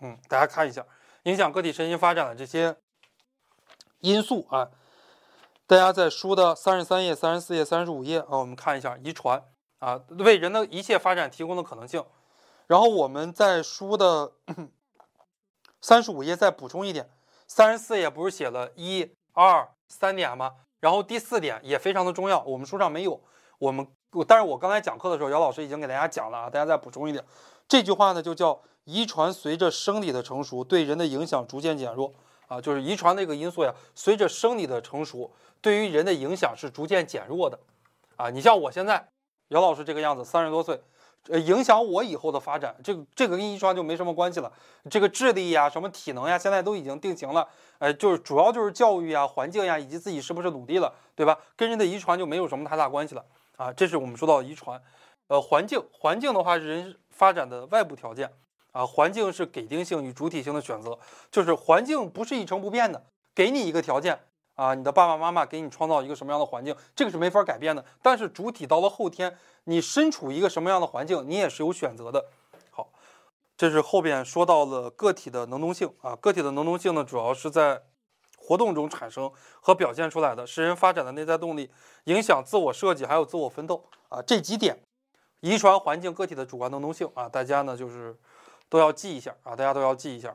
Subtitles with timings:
[0.00, 0.84] 嗯，大家看一下
[1.24, 2.76] 影响个体身心发展的这些
[4.00, 4.70] 因素啊。
[5.66, 9.44] 大家在书的三十三页、三十四页、三十五页啊，我们看一下遗传
[9.80, 12.04] 啊，为人的一切发展提供的可能性。
[12.66, 14.32] 然后我们在书的
[15.80, 17.10] 三十五页再补充一点，
[17.46, 20.54] 三十四页不是写了一二三点吗？
[20.80, 23.20] 然后第四点也非常的重要，我们书上没有。
[23.58, 23.86] 我们
[24.26, 27.24] 但是我刚才讲课的时候，姚老师已经给大家讲了啊，大家再补充一点。
[27.68, 32.14] 这句话呢就叫遗传随着生理的成熟对人的影响逐渐减弱
[32.46, 35.30] 啊，就是遗传这个因素呀，随着生理的成熟。
[35.60, 37.58] 对于人的影响是逐渐减弱的，
[38.16, 39.08] 啊，你像我现在
[39.48, 40.80] 姚老师这个样子，三十多岁，
[41.28, 44.52] 呃，影响我以后的发展，这个这个跟遗传就没什么关系了。
[44.88, 47.48] 这个智力呀，什么体能呀，现在都已经定型了，
[47.80, 51.36] 哎，就是主要就是教育呀、环境呀，以及自己是不是努力了，对吧？
[51.56, 53.24] 跟人的遗传就没有什么太大关系了
[53.58, 53.70] 啊。
[53.70, 54.82] 这是我们说到遗传，
[55.26, 58.32] 呃，环境，环境的话是人发展的外部条件
[58.72, 60.98] 啊，环境是给定性与主体性的选择，
[61.30, 64.18] 就是环境不是一成不变的，给你一个条件。
[64.54, 67.84] 啊，你的爸爸妈妈给你创造一个什么样的环境，这个是没法改变的。
[68.02, 72.24] 但是主体到了后天，你身处一个什么样的环境，你也是有选择的。
[72.72, 72.90] 好，
[73.56, 77.82] 这是后边说到了个体的能动性啊，个体的能动性呢，主要是在
[78.48, 81.70] 活动中产生和表现出来的，是人发展的内在动力，
[82.04, 84.22] 影响自我设计还有自我奋斗啊。
[84.26, 84.74] 这几点，
[85.40, 88.16] 遗传、环境、个体的主观能动性啊，大家呢就是
[88.70, 90.34] 都要记一下啊，大家都要记一下。